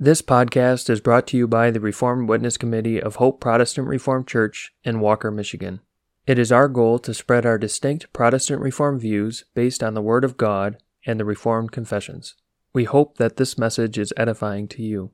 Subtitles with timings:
[0.00, 4.28] This podcast is brought to you by the Reformed Witness Committee of Hope Protestant Reformed
[4.28, 5.80] Church in Walker, Michigan.
[6.24, 10.22] It is our goal to spread our distinct Protestant Reformed views based on the Word
[10.22, 12.36] of God and the Reformed confessions.
[12.72, 15.10] We hope that this message is edifying to you.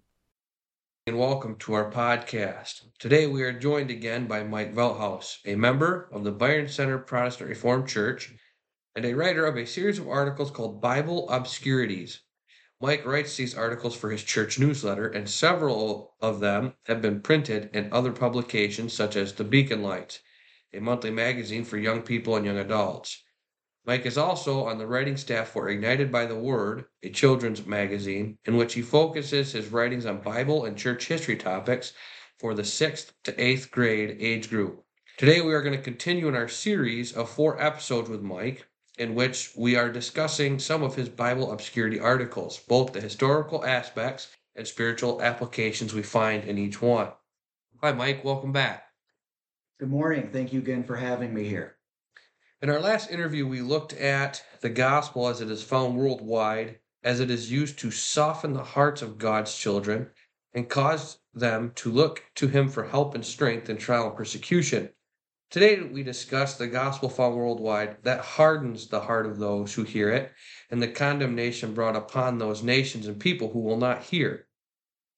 [1.07, 2.83] And welcome to our podcast.
[2.99, 7.49] Today we are joined again by Mike Velthouse, a member of the Byron Center Protestant
[7.49, 8.35] Reformed Church
[8.95, 12.21] and a writer of a series of articles called Bible Obscurities
[12.81, 17.71] Mike writes these articles for his church newsletter, and several of them have been printed
[17.73, 20.21] in other publications such as The Beacon Light,
[20.73, 23.23] a monthly magazine for young people and young adults.
[23.87, 28.39] Mike is also on the writing staff for Ignited by the Word, a children's magazine,
[28.45, 31.93] in which he focuses his writings on Bible and church history topics
[32.41, 34.85] for the 6th to 8th grade age group.
[35.17, 38.67] Today we are going to continue in our series of four episodes with Mike
[38.99, 44.29] in which we are discussing some of his Bible obscurity articles, both the historical aspects
[44.55, 47.09] and spiritual applications we find in each one.
[47.81, 48.25] Hi, Mike.
[48.25, 48.85] Welcome back.
[49.81, 50.31] Good morning.
[50.33, 51.77] Thank you again for having me here.
[52.63, 57.21] In our last interview, we looked at the gospel as it is found worldwide, as
[57.21, 60.11] it is used to soften the hearts of God's children
[60.55, 64.89] and cause them to look to Him for help and strength in trial and persecution.
[65.55, 70.11] Today we discuss the gospel found worldwide that hardens the heart of those who hear
[70.11, 70.33] it
[70.69, 74.49] and the condemnation brought upon those nations and people who will not hear.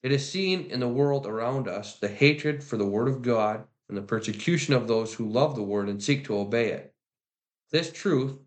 [0.02, 3.64] It is seen in the world around us the hatred for the word of God
[3.88, 6.94] and the persecution of those who love the word and seek to obey it.
[7.70, 8.38] This truth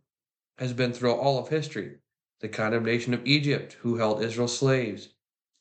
[0.60, 1.96] has been throughout all of history.
[2.42, 5.10] The condemnation of Egypt, who held Israel slaves,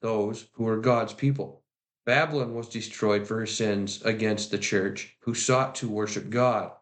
[0.03, 1.63] those who were God's people.
[2.09, 6.73] Babylon was destroyed for her sins against the church, who sought to worship God.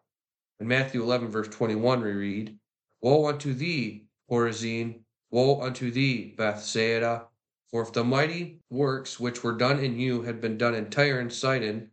[0.61, 2.59] In Matthew 11, verse 21, we read,
[3.01, 5.03] Woe unto thee, Chorazin!
[5.29, 7.27] Woe unto thee, Bethsaida!
[7.69, 11.19] For if the mighty works which were done in you had been done in Tyre
[11.19, 11.91] and Sidon,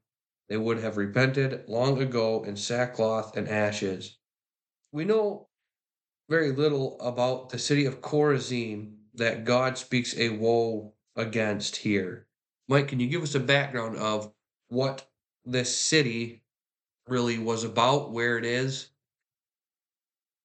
[0.48, 4.16] they would have repented long ago in sackcloth and ashes.
[4.92, 5.48] We know
[6.28, 12.28] very little about the city of Chorazin that God speaks a woe against here.
[12.68, 14.32] Mike, can you give us a background of
[14.68, 15.06] what
[15.44, 16.42] this city
[17.08, 18.88] really was about, where it is?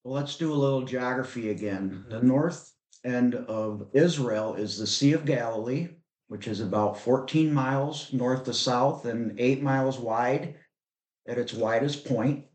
[0.03, 2.05] Well, let's do a little geography again.
[2.09, 2.27] The mm-hmm.
[2.27, 2.73] north
[3.05, 5.89] end of Israel is the Sea of Galilee,
[6.27, 10.55] which is about 14 miles north to south and eight miles wide
[11.27, 12.45] at its widest point.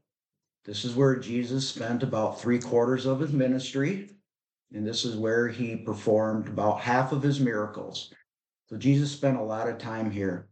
[0.65, 4.11] This is where Jesus spent about three quarters of his ministry,
[4.73, 8.13] and this is where he performed about half of his miracles.
[8.67, 10.49] So Jesus spent a lot of time here.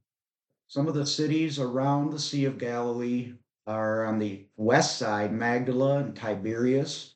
[0.66, 3.34] Some of the cities around the Sea of Galilee
[3.66, 7.14] are on the west side, Magdala and Tiberias.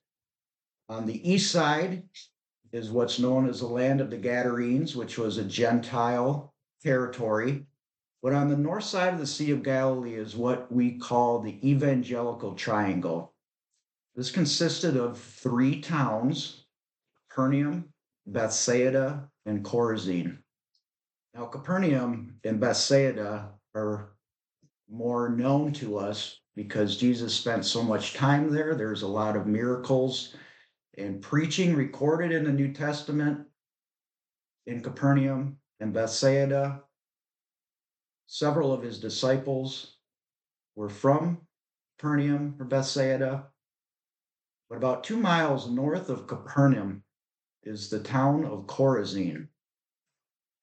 [0.89, 2.05] On the east side
[2.73, 7.67] is what's known as the land of the Gadarenes, which was a Gentile territory.
[8.23, 11.59] But on the north side of the Sea of Galilee is what we call the
[11.69, 13.35] Evangelical Triangle.
[14.15, 16.65] This consisted of three towns
[17.29, 17.93] Capernaum,
[18.27, 20.39] Bethsaida, and Chorazin.
[21.37, 24.15] Now, Capernaum and Bethsaida are
[24.89, 28.75] more known to us because Jesus spent so much time there.
[28.75, 30.35] There's a lot of miracles
[30.97, 33.47] and preaching recorded in the New Testament
[34.67, 36.81] in Capernaum and Bethsaida.
[38.27, 39.99] Several of his disciples
[40.75, 41.43] were from
[41.99, 43.49] Capernaum or Bethsaida.
[44.71, 47.05] But about two miles north of Capernaum
[47.63, 49.49] is the town of Chorazin.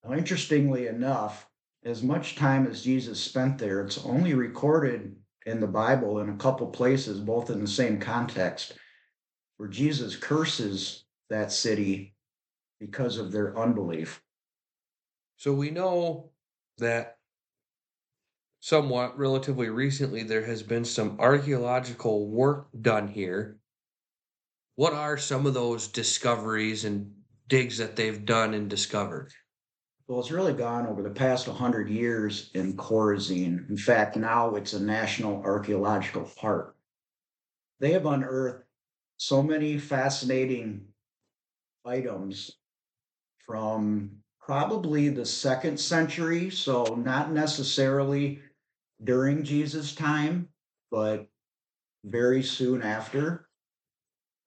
[0.04, 1.48] Now, interestingly enough,
[1.86, 5.16] as much time as Jesus spent there, it's only recorded
[5.46, 8.74] in the Bible in a couple places, both in the same context,
[9.58, 12.16] where Jesus curses that city
[12.80, 14.22] because of their unbelief.
[15.38, 16.32] So we know
[16.78, 17.18] that
[18.60, 23.58] somewhat relatively recently there has been some archaeological work done here.
[24.76, 27.14] What are some of those discoveries and
[27.48, 29.34] digs that they've done and discovered?
[30.08, 33.70] Well, it's really gone over the past 100 years in Chorazin.
[33.70, 36.76] In fact, now it's a national archaeological park.
[37.80, 38.66] They have unearthed
[39.18, 40.88] so many fascinating
[41.86, 42.58] items
[43.46, 44.12] from
[44.42, 48.42] probably the second century, so not necessarily
[49.06, 50.50] during Jesus' time,
[50.92, 51.28] but
[52.04, 53.48] very soon after.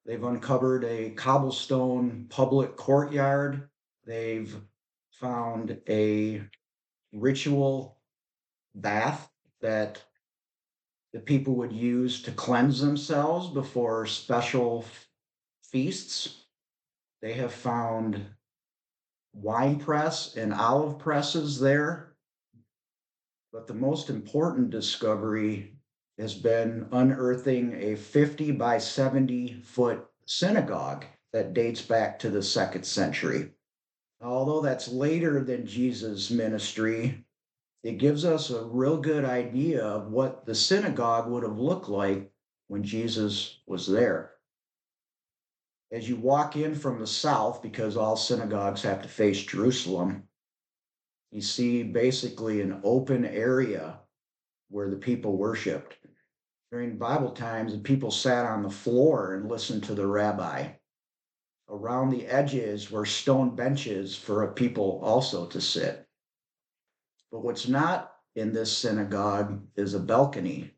[0.04, 3.70] They've uncovered a cobblestone public courtyard.
[4.04, 4.54] They've
[5.20, 6.42] found a
[7.12, 7.98] ritual
[8.74, 9.30] bath
[9.60, 10.02] that
[11.12, 14.84] the people would use to cleanse themselves before special
[15.62, 16.44] feasts.
[17.22, 18.26] They have found
[19.32, 22.14] wine press and olive presses there.
[23.52, 25.78] But the most important discovery
[26.18, 32.84] has been unearthing a 50 by 70 foot synagogue that dates back to the second
[32.84, 33.52] century.
[34.20, 37.24] Although that's later than Jesus' ministry,
[37.82, 42.32] it gives us a real good idea of what the synagogue would have looked like
[42.68, 44.32] when Jesus was there.
[45.92, 50.24] As you walk in from the south, because all synagogues have to face Jerusalem,
[51.30, 54.00] you see basically an open area
[54.68, 55.96] where the people worshiped.
[56.72, 60.70] During Bible times, the people sat on the floor and listened to the rabbi.
[61.68, 66.06] Around the edges were stone benches for a people also to sit.
[67.32, 70.72] But what's not in this synagogue is a balcony.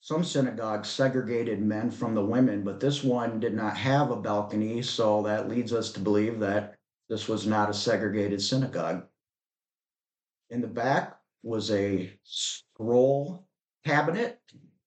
[0.00, 4.82] Some synagogues segregated men from the women, but this one did not have a balcony,
[4.82, 6.78] so that leads us to believe that
[7.08, 9.06] this was not a segregated synagogue.
[10.50, 13.46] In the back was a scroll
[13.84, 14.40] cabinet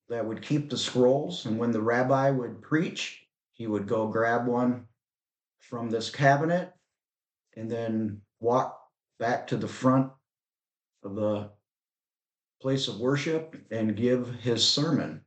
[0.08, 3.23] that would keep the scrolls, and when the rabbi would preach,
[3.54, 4.86] he would go grab one
[5.60, 6.72] from this cabinet
[7.56, 8.78] and then walk
[9.18, 10.10] back to the front
[11.04, 11.50] of the
[12.60, 15.20] place of worship and give his sermon.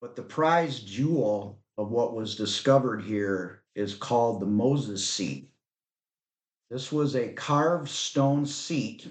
[0.00, 5.50] But the prize jewel of what was discovered here is called the Moses seat.
[6.70, 9.08] This was a carved stone seat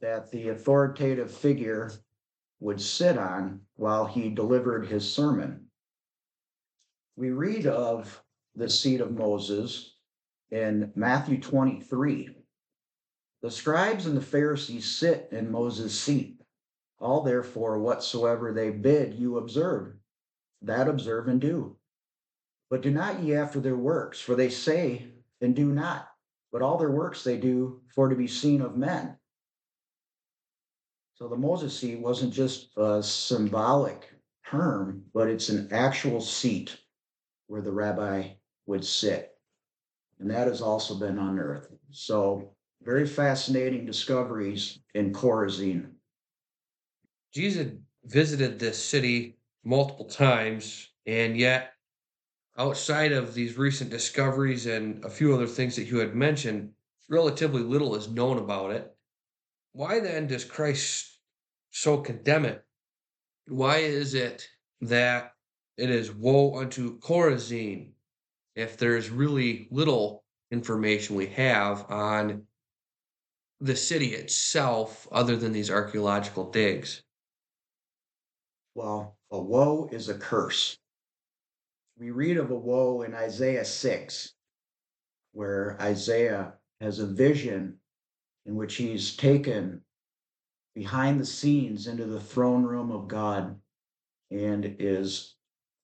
[0.00, 1.92] that the authoritative figure
[2.60, 5.67] would sit on while he delivered his sermon.
[7.18, 8.22] We read of
[8.54, 9.96] the seat of Moses
[10.52, 12.28] in Matthew 23.
[13.42, 16.40] The scribes and the Pharisees sit in Moses' seat.
[17.00, 19.94] All therefore whatsoever they bid you observe,
[20.62, 21.76] that observe and do.
[22.70, 25.08] But do not ye after their works, for they say
[25.40, 26.08] and do not,
[26.52, 29.18] but all their works they do for to be seen of men.
[31.14, 34.08] So the Moses seat wasn't just a symbolic
[34.46, 36.78] term, but it's an actual seat
[37.48, 38.28] where the rabbi
[38.66, 39.38] would sit
[40.18, 41.72] and that has also been unearthed.
[41.90, 45.90] So, very fascinating discoveries in Chorazin.
[47.32, 47.72] Jesus
[48.04, 51.72] visited this city multiple times, and yet,
[52.56, 56.72] outside of these recent discoveries and a few other things that you had mentioned,
[57.08, 58.94] relatively little is known about it.
[59.72, 61.20] Why then does Christ
[61.70, 62.64] so condemn it?
[63.46, 64.48] Why is it
[64.80, 65.34] that
[65.78, 67.92] it is woe unto Chorazin
[68.56, 72.42] if there's really little information we have on
[73.60, 77.02] the city itself other than these archaeological digs?
[78.74, 80.76] Well, a woe is a curse.
[81.96, 84.34] We read of a woe in Isaiah 6,
[85.32, 87.78] where Isaiah has a vision
[88.46, 89.82] in which he's taken
[90.74, 93.60] behind the scenes into the throne room of God
[94.30, 95.34] and is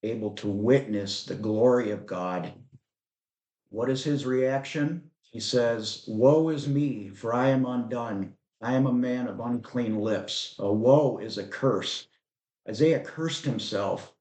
[0.05, 2.53] able to witness the glory of God
[3.75, 5.11] what is his reaction?
[5.21, 8.33] He says, Woe is me, for I am undone.
[8.61, 10.55] I am a man of unclean lips.
[10.59, 12.07] A woe is a curse.
[12.69, 14.13] Isaiah cursed himself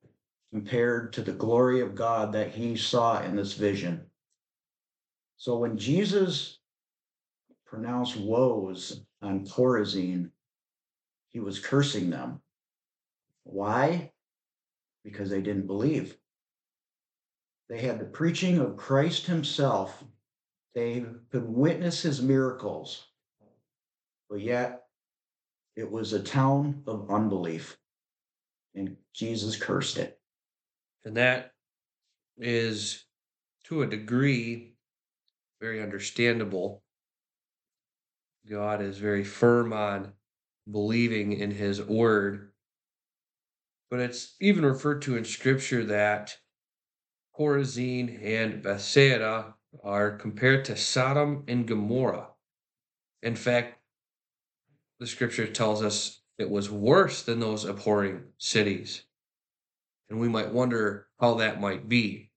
[0.51, 4.07] compared to the glory of God that he saw in this vision.
[5.37, 6.59] So when Jesus
[7.65, 10.33] pronounced woes on Chorazin,
[11.31, 12.43] he was cursing them.
[13.45, 14.11] Why?
[15.05, 16.17] Because they didn't believe.
[17.69, 20.03] They had the preaching of Christ Himself.
[20.75, 23.07] They could witness His miracles,
[24.29, 24.85] but yet
[25.77, 27.77] it was a town of unbelief,
[28.75, 30.19] and Jesus cursed it.
[31.05, 31.53] And that
[32.39, 33.05] is,
[33.65, 34.75] to a degree,
[35.61, 36.83] very understandable.
[38.49, 40.13] God is very firm on
[40.71, 42.53] believing in His word.
[43.95, 46.39] But it's even referred to in Scripture that
[47.39, 52.31] Chorazin and Bethsaida are compared to Sodom and Gomorrah.
[53.23, 53.81] In fact,
[54.99, 59.05] the scripture tells us it was worse than those abhorring cities.
[60.11, 62.33] And we might wonder how that might be.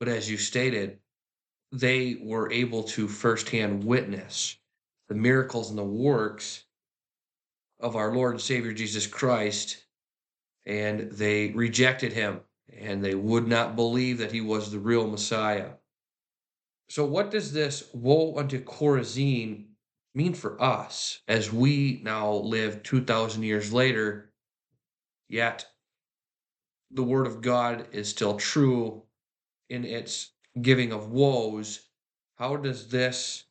[0.00, 0.98] But as you stated,
[1.70, 4.58] they were able to firsthand witness
[5.08, 6.64] the miracles and the works
[7.78, 9.84] of our Lord and Savior Jesus Christ,
[10.68, 12.40] and they rejected him
[12.78, 15.70] and they would not believe that he was the real Messiah.
[16.88, 19.66] So, what does this woe unto Chorazin
[20.14, 24.32] mean for us as we now live 2,000 years later,
[25.28, 25.66] yet
[26.90, 29.02] the word of God is still true
[29.68, 30.32] in its
[30.62, 31.88] giving of woes
[32.38, 33.46] how does this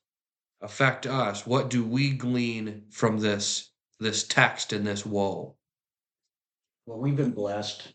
[0.62, 1.46] affect us?
[1.46, 5.57] What do we glean from this this text and this woe?
[6.88, 7.94] Well, we've been blessed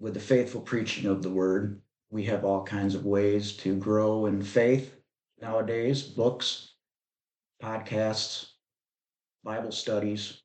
[0.00, 1.80] with the faithful preaching of the word.
[2.10, 4.92] We have all kinds of ways to grow in faith
[5.40, 6.74] nowadays books,
[7.62, 8.54] podcasts,
[9.44, 10.42] Bible studies.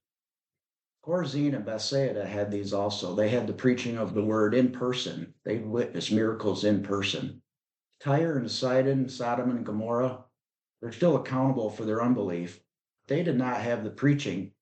[1.04, 3.16] Chorazin and Bethsaida had these also.
[3.16, 7.42] They had the preaching of the word in person, they witnessed miracles in person.
[8.00, 10.26] Tyre and Sidon, Sodom and Gomorrah,
[10.80, 12.60] they're still accountable for their unbelief.
[13.08, 14.53] They did not have the preaching.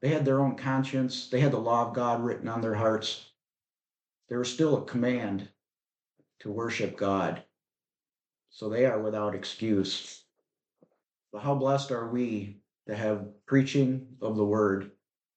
[0.00, 1.28] They had their own conscience.
[1.28, 3.30] They had the law of God written on their hearts.
[4.28, 5.48] There was still a command
[6.40, 7.42] to worship God.
[8.50, 10.24] So they are without excuse.
[11.32, 14.92] But how blessed are we to have preaching of the word,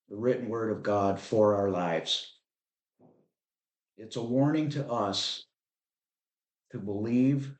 [0.10, 2.38] the written word of God for our lives?
[3.98, 5.46] It's a warning to us
[6.72, 7.52] to believe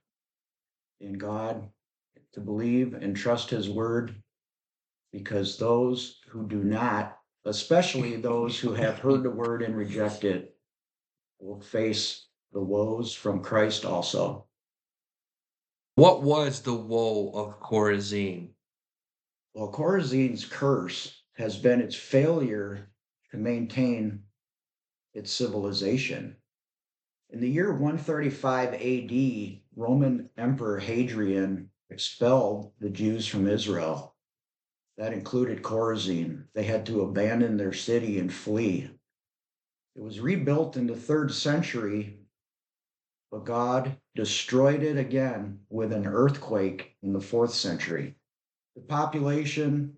[1.00, 1.70] in God,
[2.34, 4.16] to believe and trust His word,
[5.12, 10.56] because those who do not, especially those who have heard the word and reject it,
[11.40, 14.46] will face the woes from Christ also.
[15.96, 18.52] What was the woe of Chorazin?
[19.54, 22.90] Well, Chorazin's curse has been its failure
[23.32, 24.24] to maintain
[25.14, 26.38] its civilization.
[27.30, 34.11] In the year 135 AD, Roman Emperor Hadrian expelled the Jews from Israel.
[34.98, 36.48] That included Chorazin.
[36.54, 38.90] They had to abandon their city and flee.
[39.96, 42.20] It was rebuilt in the third century,
[43.32, 48.16] but God destroyed it again with an earthquake in the fourth century.
[48.76, 49.96] The population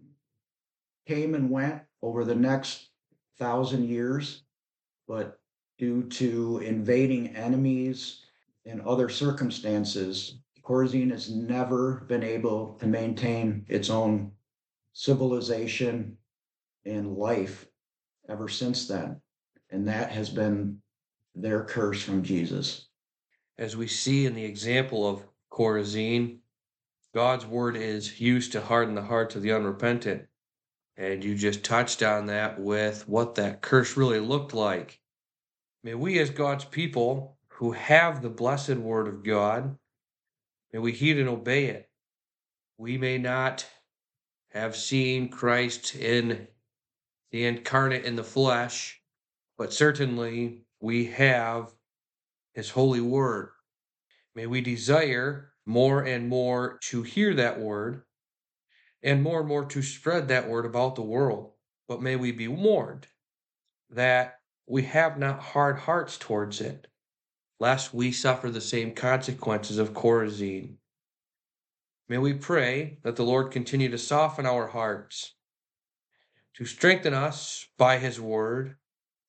[1.07, 2.89] came and went over the next
[3.37, 4.43] thousand years,
[5.07, 5.39] but
[5.77, 8.21] due to invading enemies
[8.65, 14.31] and other circumstances, Chorazin has never been able to maintain its own
[14.93, 16.17] civilization
[16.85, 17.67] and life
[18.29, 19.19] ever since then.
[19.69, 20.81] And that has been
[21.35, 22.87] their curse from Jesus.
[23.57, 26.37] As we see in the example of Chorazin,
[27.13, 30.27] God's word is used to harden the hearts of the unrepentant.
[30.95, 34.99] And you just touched on that with what that curse really looked like.
[35.83, 39.77] May we, as God's people who have the blessed word of God,
[40.71, 41.89] may we heed and obey it.
[42.77, 43.65] We may not
[44.53, 46.47] have seen Christ in
[47.31, 49.01] the incarnate in the flesh,
[49.57, 51.73] but certainly we have
[52.53, 53.49] his holy word.
[54.35, 58.03] May we desire more and more to hear that word
[59.01, 61.51] and more and more to spread that word about the world.
[61.87, 63.07] But may we be warned
[63.89, 66.87] that we have not hard hearts towards it,
[67.59, 70.77] lest we suffer the same consequences of Chorazin.
[72.09, 75.35] May we pray that the Lord continue to soften our hearts,
[76.55, 78.75] to strengthen us by His word,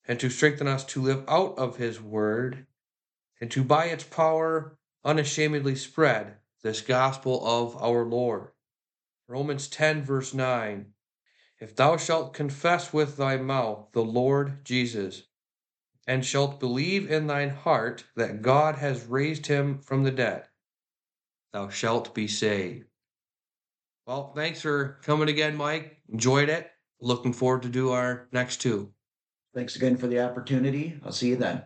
[0.06, 2.66] and to strengthen us to live out of His word,
[3.40, 8.48] and to by its power unashamedly spread this gospel of our Lord.
[9.28, 10.92] Romans 10, verse 9
[11.60, 15.22] if thou shalt confess with thy mouth the Lord Jesus,
[16.06, 20.48] and shalt believe in thine heart that God has raised him from the dead,
[21.54, 22.84] thou shalt be saved.
[24.06, 25.96] Well, thanks for coming again, Mike.
[26.08, 26.68] Enjoyed it.
[27.00, 28.92] Looking forward to do our next two.
[29.54, 30.98] Thanks again for the opportunity.
[31.04, 31.62] I'll see you then.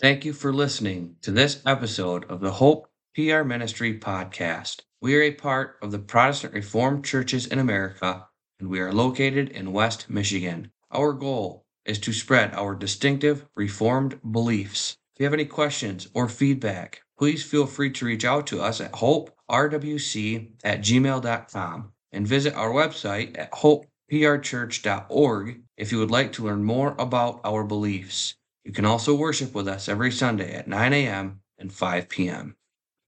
[0.00, 4.80] Thank you for listening to this episode of the Hope PR Ministry podcast.
[5.00, 8.26] We are a part of the Protestant Reformed Churches in America,
[8.58, 10.72] and we are located in West Michigan.
[10.90, 14.96] Our goal is to spread our distinctive Reformed beliefs.
[15.14, 18.80] If you have any questions or feedback, please feel free to reach out to us
[18.80, 26.42] at hoperwc at gmail.com and visit our website at hopeprchurch.org if you would like to
[26.42, 28.36] learn more about our beliefs.
[28.64, 31.42] You can also worship with us every Sunday at 9 a.m.
[31.58, 32.56] and 5 p.m.